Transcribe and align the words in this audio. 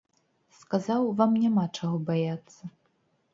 Сказаў, 0.61 1.01
вам 1.19 1.31
няма 1.43 1.67
чаго 1.77 1.97
баяцца. 2.09 2.61